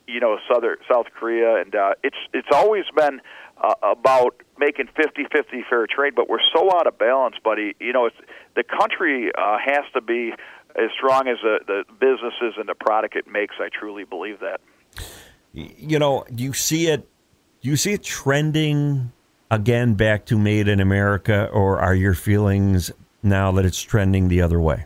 you 0.08 0.22
know, 0.22 0.38
Southern, 0.50 0.78
South 0.90 1.08
Korea, 1.14 1.58
and 1.58 1.76
uh, 1.76 1.94
it's, 2.02 2.16
it's 2.34 2.48
always 2.54 2.86
been 2.96 3.20
uh, 3.62 3.74
about 3.84 4.36
making 4.58 4.88
50-50 4.98 5.68
fair 5.70 5.86
trade, 5.88 6.14
but 6.16 6.30
we're 6.30 6.40
so 6.56 6.70
out 6.74 6.88
of 6.88 6.98
balance, 6.98 7.36
buddy. 7.44 7.76
You 7.80 7.94
know, 7.94 8.06
it's, 8.06 8.16
the 8.56 8.64
country 8.64 9.32
uh, 9.38 9.58
has 9.64 9.84
to 9.94 10.02
be 10.02 10.34
as 10.76 10.90
strong 10.98 11.28
as 11.28 11.38
the, 11.42 11.60
the 11.68 11.84
businesses 12.00 12.56
and 12.58 12.68
the 12.68 12.76
product 12.76 13.16
it 13.16 13.28
makes. 13.28 13.56
I 13.60 13.70
truly 13.70 14.04
believe 14.04 14.40
that. 14.40 14.62
You 15.54 16.00
know, 16.00 16.26
do 16.34 16.44
you 16.44 16.54
see 16.54 16.88
it? 16.88 17.08
Do 17.62 17.70
you 17.70 17.78
see 17.78 17.94
it 17.94 18.04
trending 18.04 19.12
again 19.52 19.94
back 19.94 20.26
to 20.26 20.38
made 20.38 20.68
in 20.68 20.80
America, 20.80 21.50
or 21.54 21.80
are 21.80 21.94
your 21.94 22.16
feelings 22.16 22.92
now 23.22 23.52
that 23.52 23.66
it's 23.66 23.82
trending 23.82 24.28
the 24.28 24.42
other 24.42 24.60
way? 24.60 24.86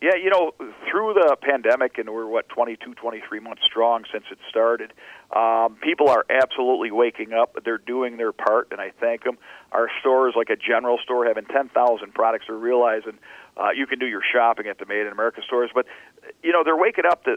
Yeah, 0.00 0.16
you 0.16 0.30
know, 0.30 0.52
through 0.90 1.14
the 1.14 1.36
pandemic, 1.40 1.98
and 1.98 2.10
we're 2.10 2.26
what 2.26 2.48
22, 2.48 2.94
23 2.94 3.40
months 3.40 3.62
strong 3.68 4.04
since 4.12 4.24
it 4.30 4.38
started. 4.48 4.92
Um, 5.34 5.76
people 5.82 6.08
are 6.08 6.24
absolutely 6.30 6.92
waking 6.92 7.32
up. 7.32 7.58
They're 7.64 7.78
doing 7.78 8.16
their 8.16 8.32
part, 8.32 8.68
and 8.70 8.80
I 8.80 8.92
thank 9.00 9.24
them. 9.24 9.36
Our 9.72 9.88
stores, 10.00 10.34
like 10.36 10.48
a 10.48 10.56
general 10.56 10.98
store, 11.02 11.26
having 11.26 11.44
10,000 11.46 12.14
products, 12.14 12.48
are 12.48 12.56
realizing 12.56 13.18
uh, 13.56 13.70
you 13.74 13.86
can 13.86 13.98
do 13.98 14.06
your 14.06 14.22
shopping 14.32 14.66
at 14.68 14.78
the 14.78 14.86
Made 14.86 15.06
in 15.06 15.12
America 15.12 15.40
stores. 15.44 15.70
But 15.74 15.86
you 16.42 16.52
know, 16.52 16.62
they're 16.64 16.76
waking 16.76 17.04
up 17.06 17.24
to 17.24 17.36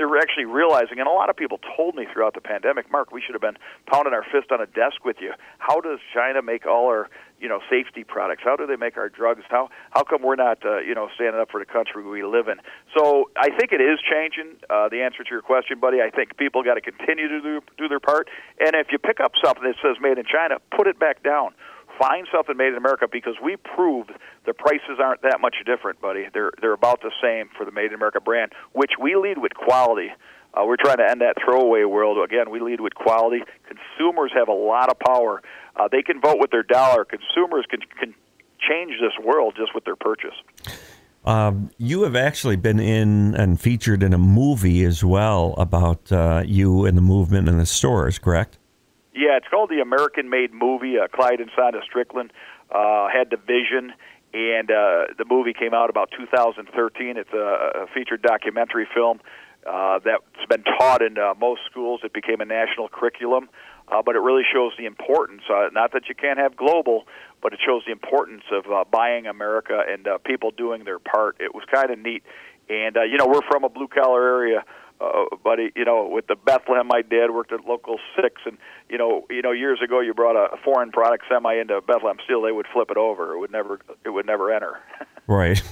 they're 0.00 0.16
actually 0.16 0.46
realizing, 0.46 0.98
and 0.98 1.06
a 1.06 1.12
lot 1.12 1.28
of 1.28 1.36
people 1.36 1.60
told 1.76 1.94
me 1.94 2.06
throughout 2.10 2.32
the 2.32 2.40
pandemic, 2.40 2.90
Mark, 2.90 3.12
we 3.12 3.20
should 3.20 3.34
have 3.34 3.42
been 3.42 3.58
pounding 3.86 4.14
our 4.14 4.24
fist 4.24 4.50
on 4.50 4.60
a 4.60 4.66
desk 4.66 5.04
with 5.04 5.16
you. 5.20 5.32
How 5.58 5.80
does 5.80 5.98
China 6.14 6.40
make 6.40 6.66
all 6.66 6.86
our 6.86 7.10
you 7.38 7.48
know 7.48 7.60
safety 7.68 8.02
products? 8.02 8.42
How 8.42 8.56
do 8.56 8.66
they 8.66 8.76
make 8.76 8.96
our 8.96 9.10
drugs? 9.10 9.42
How 9.50 9.68
how 9.90 10.02
come 10.02 10.22
we're 10.22 10.36
not 10.36 10.64
uh, 10.64 10.78
you 10.78 10.94
know 10.94 11.08
standing 11.14 11.40
up 11.40 11.50
for 11.50 11.60
the 11.60 11.66
country 11.66 12.02
we 12.02 12.24
live 12.24 12.48
in? 12.48 12.56
So 12.96 13.30
I 13.36 13.50
think 13.50 13.72
it 13.72 13.80
is 13.80 14.00
changing. 14.00 14.56
Uh, 14.70 14.88
the 14.88 15.02
answer 15.02 15.22
to 15.22 15.30
your 15.30 15.42
question, 15.42 15.78
buddy, 15.78 16.00
I 16.00 16.08
think 16.08 16.38
people 16.38 16.62
got 16.62 16.74
to 16.74 16.80
continue 16.80 17.28
to 17.28 17.40
do, 17.40 17.60
do 17.76 17.88
their 17.88 18.00
part. 18.00 18.28
And 18.58 18.74
if 18.74 18.88
you 18.90 18.98
pick 18.98 19.20
up 19.20 19.32
something 19.44 19.64
that 19.64 19.76
says 19.82 19.96
made 20.00 20.16
in 20.16 20.24
China, 20.24 20.56
put 20.74 20.86
it 20.86 20.98
back 20.98 21.22
down 21.22 21.52
find 22.00 22.26
something 22.32 22.56
made 22.56 22.68
in 22.68 22.76
America 22.76 23.06
because 23.10 23.34
we 23.42 23.56
proved 23.56 24.10
the 24.46 24.54
prices 24.54 24.98
aren't 24.98 25.22
that 25.22 25.40
much 25.40 25.56
different, 25.66 26.00
buddy. 26.00 26.26
They're 26.32 26.52
they're 26.60 26.72
about 26.72 27.02
the 27.02 27.12
same 27.22 27.50
for 27.56 27.64
the 27.64 27.70
Made 27.70 27.86
in 27.86 27.94
America 27.94 28.20
brand, 28.20 28.52
which 28.72 28.92
we 29.00 29.16
lead 29.16 29.38
with 29.38 29.54
quality. 29.54 30.08
Uh, 30.52 30.64
we're 30.64 30.76
trying 30.76 30.96
to 30.96 31.08
end 31.08 31.20
that 31.20 31.34
throwaway 31.44 31.84
world. 31.84 32.18
Again, 32.24 32.50
we 32.50 32.58
lead 32.58 32.80
with 32.80 32.94
quality. 32.94 33.42
Consumers 33.68 34.32
have 34.34 34.48
a 34.48 34.52
lot 34.52 34.90
of 34.90 34.98
power. 34.98 35.42
Uh, 35.76 35.88
they 35.92 36.02
can 36.02 36.20
vote 36.20 36.38
with 36.40 36.50
their 36.50 36.64
dollar. 36.64 37.04
Consumers 37.04 37.66
can 37.70 37.80
can 37.98 38.14
change 38.68 38.92
this 39.00 39.12
world 39.24 39.54
just 39.56 39.74
with 39.74 39.84
their 39.84 39.96
purchase. 39.96 40.34
Um, 41.24 41.70
you 41.76 42.02
have 42.04 42.16
actually 42.16 42.56
been 42.56 42.80
in 42.80 43.34
and 43.34 43.60
featured 43.60 44.02
in 44.02 44.14
a 44.14 44.18
movie 44.18 44.84
as 44.84 45.04
well 45.04 45.54
about 45.58 46.10
uh, 46.10 46.42
you 46.46 46.86
and 46.86 46.96
the 46.96 47.02
movement 47.02 47.46
in 47.46 47.58
the 47.58 47.66
stores, 47.66 48.18
correct? 48.18 48.56
Yeah, 49.12 49.36
it's 49.36 49.48
called 49.48 49.70
the 49.70 49.80
American 49.80 50.30
Made 50.30 50.52
Movie. 50.52 50.98
Uh, 50.98 51.08
Clyde 51.08 51.40
and 51.40 51.50
Sonda 51.50 51.82
Strickland 51.82 52.32
uh, 52.70 53.08
had 53.08 53.30
the 53.30 53.36
vision, 53.36 53.92
and 54.32 54.70
uh, 54.70 55.10
the 55.18 55.24
movie 55.28 55.52
came 55.52 55.74
out 55.74 55.90
about 55.90 56.10
2013. 56.16 57.16
It's 57.16 57.32
a, 57.32 57.82
a 57.82 57.86
featured 57.92 58.22
documentary 58.22 58.86
film 58.94 59.20
uh, 59.68 59.98
that's 60.04 60.46
been 60.48 60.62
taught 60.62 61.02
in 61.02 61.18
uh, 61.18 61.34
most 61.38 61.62
schools. 61.70 62.00
It 62.04 62.12
became 62.12 62.40
a 62.40 62.44
national 62.44 62.88
curriculum, 62.88 63.50
uh, 63.88 64.02
but 64.02 64.16
it 64.16 64.20
really 64.20 64.44
shows 64.50 64.72
the 64.78 64.86
importance. 64.86 65.42
Uh, 65.50 65.68
not 65.72 65.92
that 65.92 66.08
you 66.08 66.14
can't 66.14 66.38
have 66.38 66.56
global, 66.56 67.06
but 67.42 67.52
it 67.52 67.58
shows 67.64 67.82
the 67.86 67.92
importance 67.92 68.44
of 68.52 68.70
uh, 68.70 68.84
buying 68.90 69.26
America 69.26 69.82
and 69.88 70.06
uh, 70.06 70.18
people 70.18 70.50
doing 70.50 70.84
their 70.84 70.98
part. 70.98 71.36
It 71.40 71.54
was 71.54 71.64
kind 71.72 71.90
of 71.90 71.98
neat, 71.98 72.22
and 72.68 72.96
uh, 72.96 73.02
you 73.02 73.16
know 73.16 73.26
we're 73.26 73.46
from 73.50 73.64
a 73.64 73.68
blue 73.68 73.88
collar 73.88 74.22
area 74.22 74.64
uh, 75.00 75.36
buddy, 75.42 75.72
you 75.74 75.84
know, 75.84 76.08
with 76.08 76.26
the 76.26 76.36
Bethlehem, 76.36 76.86
my 76.86 77.02
dad 77.02 77.30
worked 77.32 77.52
at 77.52 77.64
Local 77.64 77.98
Six, 78.16 78.42
and 78.44 78.58
you 78.88 78.98
know, 78.98 79.26
you 79.30 79.42
know, 79.42 79.52
years 79.52 79.80
ago, 79.82 80.00
you 80.00 80.14
brought 80.14 80.36
a 80.36 80.56
foreign 80.64 80.90
product 80.90 81.24
semi 81.30 81.54
into 81.54 81.80
Bethlehem 81.80 82.18
Steel, 82.24 82.42
they 82.42 82.52
would 82.52 82.66
flip 82.72 82.90
it 82.90 82.96
over. 82.96 83.32
It 83.34 83.38
would 83.40 83.52
never, 83.52 83.80
it 84.04 84.10
would 84.10 84.26
never 84.26 84.52
enter. 84.52 84.78
right, 85.26 85.62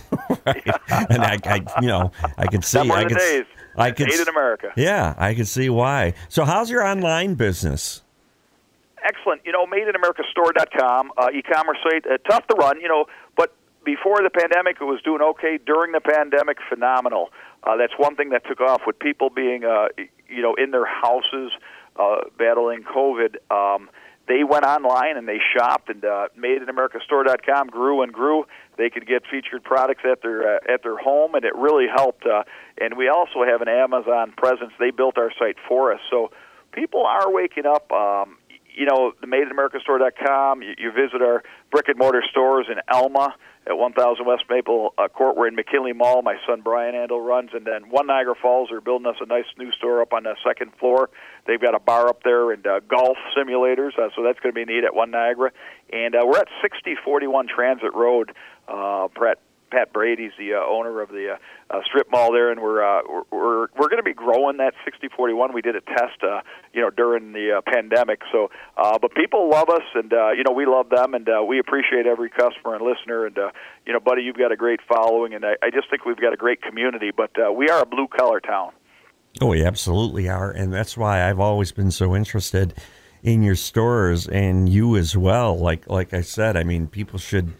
right. 0.46 0.66
and 0.88 1.22
I, 1.22 1.38
I, 1.44 1.80
you 1.80 1.88
know, 1.88 2.12
I 2.36 2.46
can 2.46 2.62
see, 2.62 2.78
I 2.78 3.04
can, 3.04 3.16
days. 3.16 3.44
I 3.76 3.90
can, 3.90 4.06
made 4.08 4.20
in 4.20 4.28
America. 4.28 4.72
Yeah, 4.76 5.14
I 5.18 5.34
can 5.34 5.44
see 5.44 5.68
why. 5.68 6.14
So, 6.28 6.44
how's 6.44 6.70
your 6.70 6.84
online 6.84 7.34
business? 7.34 8.02
Excellent. 9.04 9.42
You 9.44 9.52
know, 9.52 9.64
madeinamericastore.com, 9.66 11.12
uh, 11.16 11.28
e-commerce 11.34 11.78
site, 11.82 12.04
uh, 12.06 12.18
tough 12.28 12.46
to 12.48 12.54
run. 12.56 12.80
You 12.80 12.88
know, 12.88 13.06
before 13.84 14.22
the 14.22 14.30
pandemic, 14.30 14.76
it 14.80 14.84
was 14.84 15.00
doing 15.02 15.22
okay. 15.22 15.58
During 15.64 15.92
the 15.92 16.00
pandemic, 16.00 16.58
phenomenal. 16.68 17.30
Uh, 17.62 17.76
that's 17.76 17.94
one 17.96 18.16
thing 18.16 18.30
that 18.30 18.46
took 18.46 18.60
off 18.60 18.82
with 18.86 18.98
people 18.98 19.30
being, 19.30 19.64
uh, 19.64 19.88
you 20.28 20.42
know, 20.42 20.54
in 20.54 20.70
their 20.70 20.86
houses 20.86 21.52
uh, 21.98 22.18
battling 22.38 22.84
COVID. 22.84 23.36
Um, 23.50 23.90
they 24.28 24.44
went 24.44 24.64
online 24.64 25.16
and 25.16 25.26
they 25.26 25.38
shopped, 25.56 25.88
and 25.88 26.04
uh, 26.04 26.28
MadeInAmericaStore.com 26.38 27.68
grew 27.68 28.02
and 28.02 28.12
grew. 28.12 28.44
They 28.76 28.90
could 28.90 29.06
get 29.06 29.22
featured 29.30 29.64
products 29.64 30.02
at 30.04 30.22
their 30.22 30.56
uh, 30.56 30.72
at 30.72 30.82
their 30.82 30.98
home, 30.98 31.34
and 31.34 31.44
it 31.44 31.54
really 31.56 31.86
helped. 31.88 32.26
Uh, 32.26 32.44
and 32.78 32.96
we 32.96 33.08
also 33.08 33.42
have 33.42 33.62
an 33.62 33.68
Amazon 33.68 34.32
presence. 34.36 34.72
They 34.78 34.90
built 34.90 35.16
our 35.16 35.32
site 35.38 35.56
for 35.66 35.92
us, 35.94 36.00
so 36.10 36.30
people 36.72 37.04
are 37.06 37.32
waking 37.32 37.64
up. 37.66 37.90
Um, 37.90 38.36
you 38.78 38.86
know, 38.86 39.12
the 39.20 39.26
MadeInAmericaStore.com. 39.26 40.62
You, 40.62 40.74
you 40.78 40.92
visit 40.92 41.20
our 41.20 41.42
brick 41.70 41.88
and 41.88 41.98
mortar 41.98 42.22
stores 42.30 42.66
in 42.70 42.76
Elma 42.88 43.34
at 43.66 43.76
1000 43.76 44.24
West 44.24 44.44
Maple 44.48 44.94
uh, 44.96 45.08
Court. 45.08 45.36
We're 45.36 45.48
in 45.48 45.56
McKinley 45.56 45.92
Mall. 45.92 46.22
My 46.22 46.36
son 46.46 46.60
Brian 46.62 46.94
Andol 46.94 47.26
runs, 47.26 47.50
and 47.52 47.66
then 47.66 47.90
One 47.90 48.06
Niagara 48.06 48.34
Falls. 48.40 48.68
They're 48.70 48.80
building 48.80 49.06
us 49.06 49.16
a 49.20 49.26
nice 49.26 49.44
new 49.58 49.72
store 49.72 50.00
up 50.00 50.12
on 50.12 50.22
the 50.22 50.36
second 50.46 50.72
floor. 50.78 51.10
They've 51.46 51.60
got 51.60 51.74
a 51.74 51.80
bar 51.80 52.08
up 52.08 52.22
there 52.22 52.52
and 52.52 52.66
uh, 52.66 52.80
golf 52.88 53.18
simulators, 53.36 53.98
uh, 53.98 54.10
so 54.14 54.22
that's 54.22 54.38
going 54.40 54.54
to 54.54 54.64
be 54.64 54.64
neat 54.64 54.84
at 54.84 54.94
One 54.94 55.10
Niagara. 55.10 55.50
And 55.92 56.14
uh, 56.14 56.20
we're 56.24 56.38
at 56.38 56.48
6041 56.62 57.48
Transit 57.48 57.94
Road, 57.94 58.32
uh, 58.68 59.08
Brett 59.08 59.40
Pat 59.70 59.92
Brady's 59.92 60.32
the 60.38 60.54
uh, 60.54 60.58
owner 60.58 61.00
of 61.00 61.10
the 61.10 61.34
uh, 61.34 61.36
uh, 61.70 61.80
strip 61.86 62.10
mall 62.10 62.32
there, 62.32 62.50
and 62.50 62.60
we're 62.60 62.82
uh, 62.82 63.02
we're 63.30 63.68
we're, 63.76 63.88
going 63.88 63.98
to 63.98 64.02
be 64.02 64.14
growing 64.14 64.56
that 64.58 64.74
6041. 64.84 65.52
We 65.52 65.62
did 65.62 65.76
a 65.76 65.80
test, 65.80 66.22
uh, 66.22 66.40
you 66.72 66.80
know, 66.80 66.90
during 66.90 67.32
the 67.32 67.58
uh, 67.58 67.60
pandemic. 67.70 68.22
So, 68.32 68.50
uh, 68.76 68.98
but 68.98 69.14
people 69.14 69.50
love 69.50 69.68
us, 69.68 69.82
and 69.94 70.12
uh, 70.12 70.30
you 70.30 70.44
know, 70.44 70.52
we 70.52 70.66
love 70.66 70.88
them, 70.88 71.14
and 71.14 71.28
uh, 71.28 71.42
we 71.46 71.58
appreciate 71.58 72.06
every 72.06 72.30
customer 72.30 72.74
and 72.74 72.84
listener. 72.84 73.26
And 73.26 73.38
uh, 73.38 73.50
you 73.86 73.92
know, 73.92 74.00
buddy, 74.00 74.22
you've 74.22 74.38
got 74.38 74.52
a 74.52 74.56
great 74.56 74.80
following, 74.88 75.34
and 75.34 75.44
I, 75.44 75.56
I 75.62 75.70
just 75.70 75.90
think 75.90 76.04
we've 76.04 76.20
got 76.20 76.32
a 76.32 76.36
great 76.36 76.62
community. 76.62 77.10
But 77.14 77.30
uh, 77.38 77.52
we 77.52 77.68
are 77.68 77.82
a 77.82 77.86
blue 77.86 78.08
collar 78.08 78.40
town. 78.40 78.72
Oh, 79.40 79.46
we 79.48 79.64
absolutely 79.64 80.28
are, 80.28 80.50
and 80.50 80.72
that's 80.72 80.96
why 80.96 81.28
I've 81.28 81.40
always 81.40 81.72
been 81.72 81.90
so 81.90 82.16
interested 82.16 82.74
in 83.22 83.42
your 83.42 83.56
stores 83.56 84.26
and 84.28 84.68
you 84.68 84.96
as 84.96 85.16
well. 85.16 85.58
Like 85.58 85.88
like 85.88 86.14
I 86.14 86.22
said, 86.22 86.56
I 86.56 86.64
mean, 86.64 86.86
people 86.86 87.18
should 87.18 87.52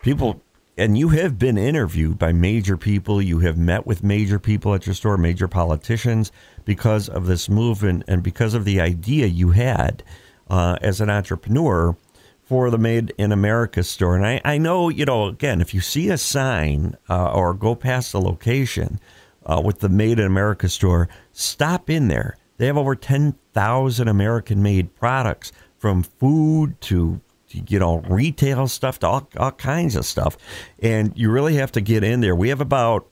people 0.00 0.40
and 0.78 0.96
you 0.96 1.08
have 1.08 1.38
been 1.38 1.58
interviewed 1.58 2.18
by 2.18 2.32
major 2.32 2.76
people. 2.76 3.20
You 3.20 3.40
have 3.40 3.58
met 3.58 3.84
with 3.84 4.04
major 4.04 4.38
people 4.38 4.74
at 4.74 4.86
your 4.86 4.94
store, 4.94 5.18
major 5.18 5.48
politicians, 5.48 6.30
because 6.64 7.08
of 7.08 7.26
this 7.26 7.48
movement 7.48 8.04
and 8.06 8.22
because 8.22 8.54
of 8.54 8.64
the 8.64 8.80
idea 8.80 9.26
you 9.26 9.50
had 9.50 10.04
uh, 10.48 10.76
as 10.80 11.00
an 11.00 11.10
entrepreneur 11.10 11.96
for 12.42 12.70
the 12.70 12.78
Made 12.78 13.12
in 13.18 13.32
America 13.32 13.82
store. 13.82 14.16
And 14.16 14.24
I, 14.24 14.40
I 14.44 14.56
know, 14.56 14.88
you 14.88 15.04
know, 15.04 15.26
again, 15.26 15.60
if 15.60 15.74
you 15.74 15.80
see 15.80 16.08
a 16.08 16.16
sign 16.16 16.96
uh, 17.10 17.32
or 17.32 17.52
go 17.54 17.74
past 17.74 18.14
a 18.14 18.18
location 18.18 19.00
uh, 19.44 19.60
with 19.62 19.80
the 19.80 19.88
Made 19.88 20.20
in 20.20 20.26
America 20.26 20.68
store, 20.68 21.08
stop 21.32 21.90
in 21.90 22.06
there. 22.08 22.36
They 22.56 22.66
have 22.66 22.78
over 22.78 22.94
10,000 22.94 24.08
American 24.08 24.62
made 24.62 24.94
products 24.94 25.52
from 25.76 26.02
food 26.04 26.80
to 26.82 27.20
you 27.50 27.78
know, 27.78 27.98
retail 27.98 28.68
stuff 28.68 28.98
to 29.00 29.06
all, 29.06 29.28
all 29.36 29.52
kinds 29.52 29.96
of 29.96 30.04
stuff. 30.04 30.36
And 30.80 31.12
you 31.16 31.30
really 31.30 31.54
have 31.56 31.72
to 31.72 31.80
get 31.80 32.04
in 32.04 32.20
there. 32.20 32.34
We 32.34 32.48
have 32.50 32.60
about 32.60 33.08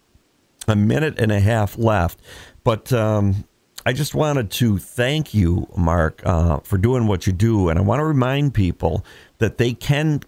a 0.69 0.76
minute 0.76 1.19
and 1.19 1.31
a 1.31 1.40
half 1.40 1.78
left, 1.78 2.21
but 2.64 2.93
um, 2.93 3.45
I 3.87 3.93
just 3.93 4.16
wanted 4.16 4.50
to 4.52 4.78
thank 4.78 5.33
you, 5.33 5.69
Mark, 5.76 6.21
uh, 6.25 6.59
for 6.61 6.76
doing 6.76 7.07
what 7.07 7.26
you 7.26 7.33
do. 7.33 7.69
And 7.69 7.78
I 7.78 7.83
want 7.83 8.00
to 8.00 8.05
remind 8.05 8.52
people 8.52 9.05
that 9.38 9.59
they 9.59 9.75
can, 9.75 10.23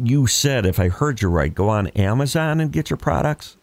you 0.00 0.28
said, 0.28 0.64
if 0.64 0.78
I 0.78 0.88
heard 0.88 1.20
you 1.20 1.28
right, 1.28 1.52
go 1.52 1.68
on 1.68 1.88
Amazon 1.88 2.60
and 2.60 2.70
get 2.70 2.88
your 2.88 2.96
products. 2.96 3.56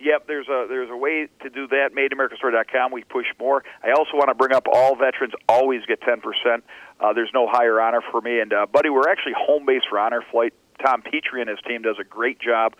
Yep, 0.00 0.26
there's 0.26 0.48
a 0.48 0.66
there's 0.68 0.90
a 0.90 0.96
way 0.96 1.28
to 1.42 1.50
do 1.50 1.68
that. 1.68 1.90
MadeAmericaStore.com. 1.94 2.90
We 2.90 3.04
push 3.04 3.26
more. 3.38 3.62
I 3.84 3.92
also 3.92 4.14
want 4.14 4.30
to 4.30 4.34
bring 4.34 4.52
up 4.52 4.66
all 4.72 4.96
veterans 4.96 5.32
always 5.48 5.82
get 5.86 6.00
10% 6.00 6.18
uh, 7.02 7.12
there's 7.12 7.30
no 7.34 7.48
higher 7.50 7.80
honor 7.80 8.00
for 8.10 8.20
me. 8.20 8.40
And, 8.40 8.52
uh, 8.52 8.66
buddy, 8.66 8.88
we're 8.88 9.08
actually 9.08 9.34
home 9.36 9.66
base 9.66 9.82
for 9.88 9.98
Honor 9.98 10.22
Flight. 10.30 10.54
Tom 10.84 11.02
Petrie 11.02 11.40
and 11.40 11.50
his 11.50 11.58
team 11.66 11.82
does 11.82 11.96
a 12.00 12.04
great 12.04 12.40
job. 12.40 12.74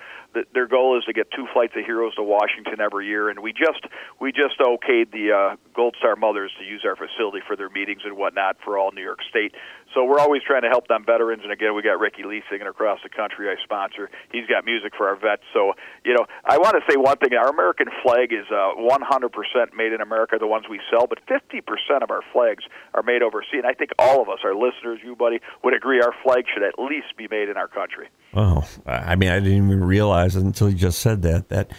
Their 0.55 0.67
goal 0.67 0.97
is 0.99 1.05
to 1.05 1.13
get 1.13 1.31
two 1.31 1.47
flights 1.53 1.75
of 1.77 1.85
heroes 1.85 2.15
to 2.15 2.23
Washington 2.23 2.81
every 2.81 3.07
year, 3.07 3.29
and 3.29 3.41
we 3.41 3.53
just 3.53 3.85
we 4.21 4.33
just 4.33 4.59
okayed 4.61 5.13
the 5.13 5.33
uh, 5.33 5.57
Gold 5.75 5.97
Star 5.99 6.17
Mothers 6.17 6.53
to 6.59 6.65
use 6.65 6.85
our 6.87 6.97
facility 6.97 7.45
for 7.47 7.55
their 7.55 7.69
meetings 7.69 8.03
and 8.05 8.17
whatnot 8.17 8.57
for 8.65 8.79
all 8.79 8.93
New 8.93 9.03
York 9.03 9.21
State. 9.29 9.55
So 9.95 10.05
we're 10.05 10.19
always 10.19 10.43
trying 10.43 10.63
to 10.63 10.69
help 10.69 10.89
them 10.89 11.05
veterans. 11.05 11.43
And 11.43 11.53
again, 11.53 11.75
we 11.75 11.83
got 11.83 12.01
Ricky 12.01 12.23
Lee 12.25 12.43
singing 12.51 12.67
across 12.67 13.01
the 13.03 13.11
country. 13.11 13.51
I 13.51 13.57
sponsor. 13.63 14.09
He's 14.33 14.47
got 14.47 14.65
music 14.65 14.95
for 14.97 15.09
our 15.09 15.17
vets. 15.17 15.43
So 15.53 15.75
you 16.05 16.15
know, 16.15 16.25
I 16.45 16.57
want 16.59 16.77
to 16.81 16.83
say 16.91 16.97
one 16.97 17.19
thing: 17.19 17.35
our 17.35 17.51
American 17.51 17.89
flag 18.03 18.33
is 18.33 18.47
uh, 18.51 18.73
100% 18.81 19.77
made 19.77 19.93
in 19.93 20.01
America. 20.01 20.39
The 20.41 20.47
ones 20.47 20.65
we 20.69 20.81
sell, 20.91 21.07
but 21.07 21.19
50% 21.27 21.61
of 22.03 22.11
our 22.11 22.23
flags 22.33 22.65
are 22.95 23.03
made 23.03 23.23
overseas. 23.23 23.61
And 23.63 23.67
I 23.67 23.75
think 23.75 23.91
all 23.99 24.23
of 24.23 24.29
us, 24.29 24.39
our 24.45 24.55
listeners, 24.55 25.01
you 25.05 25.15
buddy, 25.15 25.41
would 25.63 25.75
agree 25.75 26.01
our 26.01 26.15
flag 26.23 26.45
should 26.53 26.63
at 26.63 26.79
least 26.79 27.17
be 27.17 27.29
made 27.29 27.49
in 27.49 27.57
our 27.57 27.69
country. 27.69 28.09
Oh, 28.35 28.67
I 28.87 29.17
mean, 29.17 29.29
I 29.29 29.41
didn't 29.41 29.67
even 29.67 29.85
realize 29.85 30.37
until 30.37 30.71
you 30.71 30.77
just 30.77 31.01
said 31.01 31.23
that 31.23 31.49
that 31.51 31.71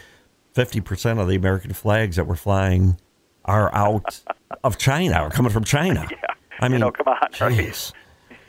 50% 0.55 1.19
of 1.19 1.27
the 1.27 1.35
American 1.35 1.73
flags 1.73 2.15
that 2.17 2.27
we're 2.27 2.35
flying 2.35 2.97
are 3.45 3.73
out 3.73 4.21
of 4.63 4.77
China, 4.77 5.15
are 5.15 5.29
coming 5.31 5.51
from 5.51 5.63
China. 5.63 6.07
yeah. 6.11 6.17
I 6.59 6.67
mean, 6.67 6.73
you 6.73 6.79
know, 6.79 6.91
come 6.91 7.07
on, 7.07 7.51
geez. 7.55 7.91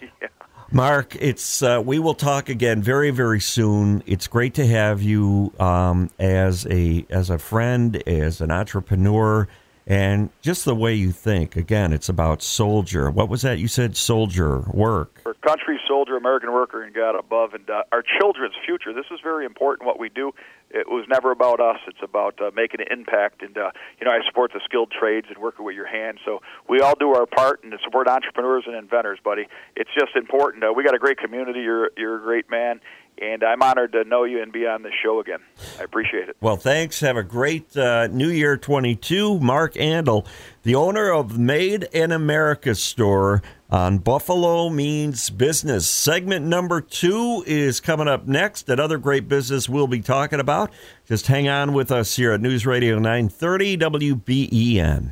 yeah. 0.03 0.29
Mark, 0.71 1.17
it's 1.17 1.63
uh, 1.63 1.81
we 1.85 1.99
will 1.99 2.15
talk 2.15 2.49
again 2.49 2.83
very 2.83 3.11
very 3.11 3.41
soon. 3.41 4.03
It's 4.07 4.27
great 4.27 4.55
to 4.55 4.67
have 4.67 5.03
you 5.03 5.53
um, 5.59 6.11
as 6.19 6.67
a 6.67 7.07
as 7.11 7.31
a 7.31 7.39
friend, 7.39 7.97
as 8.07 8.41
an 8.41 8.51
entrepreneur, 8.51 9.49
and 9.87 10.31
just 10.43 10.65
the 10.65 10.75
way 10.75 10.95
you 10.95 11.13
think. 11.13 11.57
Again, 11.57 11.93
it's 11.93 12.09
about 12.09 12.43
soldier. 12.43 13.11
What 13.11 13.29
was 13.29 13.43
that 13.43 13.59
you 13.59 13.69
said? 13.69 13.97
Soldier 13.97 14.61
work. 14.73 15.23
Country 15.45 15.79
soldier, 15.87 16.17
American 16.17 16.53
worker, 16.53 16.83
and 16.83 16.95
God 16.95 17.19
above, 17.19 17.53
and 17.53 17.69
uh, 17.69 17.83
our 17.93 18.03
children's 18.19 18.55
future. 18.65 18.95
This 18.95 19.05
is 19.13 19.21
very 19.23 19.45
important. 19.45 19.87
What 19.87 19.99
we 19.99 20.09
do. 20.09 20.33
It 20.71 20.89
was 20.89 21.05
never 21.09 21.31
about 21.31 21.61
us. 21.61 21.77
It's 21.87 22.03
about 22.03 22.41
uh, 22.41 22.51
making 22.57 22.81
an 22.81 22.87
impact. 22.91 23.43
And 23.43 23.57
uh, 23.57 23.71
you 24.01 24.07
know, 24.07 24.11
I 24.11 24.21
support 24.27 24.53
the 24.55 24.61
skilled 24.65 24.91
trades 24.91 25.27
and 25.29 25.37
working 25.39 25.65
with 25.65 25.77
your 25.77 25.87
hands. 25.87 26.21
So 26.25 26.41
we 26.69 26.81
all 26.81 26.95
do 26.99 27.15
our 27.15 27.27
part 27.27 27.63
and 27.63 27.73
support 27.85 28.09
entrepreneurs 28.09 28.65
and 28.67 28.75
inventors, 28.75 29.19
buddy. 29.23 29.47
It's 29.77 29.91
just 29.93 30.17
important. 30.17 30.65
Uh, 30.65 30.73
we 30.75 30.83
got 30.83 30.95
a 30.95 30.99
great 30.99 31.19
community. 31.19 31.61
You're 31.61 31.91
you're 31.97 32.17
a 32.17 32.23
great 32.23 32.51
man, 32.51 32.81
and 33.21 33.45
I'm 33.45 33.63
honored 33.63 33.93
to 33.93 34.05
know 34.05 34.25
you 34.25 34.43
and 34.43 34.53
be 34.53 34.67
on 34.67 34.83
this 34.83 34.95
show 35.03 35.21
again. 35.21 35.41
I 35.79 35.85
appreciate 35.85 36.29
it. 36.29 36.37
Well, 36.41 36.57
thanks. 36.57 37.01
Have 37.01 37.17
a 37.17 37.23
great 37.23 37.77
uh, 37.77 38.09
New 38.09 38.31
Year 38.31 38.57
22. 38.57 39.41
Mark 39.41 39.75
Andol, 39.75 40.27
the 40.63 40.75
owner 40.75 41.13
of 41.13 41.39
Made 41.39 41.85
in 41.93 42.11
America 42.13 42.75
store 42.75 43.43
on 43.75 43.99
Buffalo 43.99 44.71
Means 44.71 45.31
Business. 45.31 45.89
Segment 45.89 46.47
number 46.47 46.81
two 46.81 47.43
is 47.45 47.81
coming 47.81 48.07
up 48.07 48.25
next. 48.25 48.69
Another 48.69 48.99
great 48.99 49.27
business 49.27 49.69
we'll 49.69 49.89
be 49.89 50.01
talking 50.01 50.39
about. 50.39 50.71
Just 51.09 51.27
hang 51.27 51.49
on 51.49 51.73
with 51.73 51.91
us 51.91 52.15
here 52.15 52.31
at 52.31 52.41
News 52.41 52.67
Radio 52.67 53.01
930 53.01 53.77
WBEN. 53.79 55.11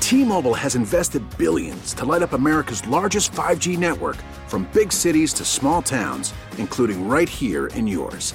T-Mobile 0.00 0.52
has 0.52 0.74
invested 0.74 1.22
billions 1.38 1.94
to 1.94 2.04
light 2.04 2.20
up 2.20 2.34
America's 2.34 2.86
largest 2.88 3.32
5G 3.32 3.78
network 3.78 4.16
from 4.46 4.68
big 4.74 4.92
cities 4.92 5.32
to 5.32 5.46
small 5.46 5.80
towns, 5.80 6.34
including 6.58 7.08
right 7.08 7.28
here 7.28 7.68
in 7.68 7.86
yours. 7.86 8.34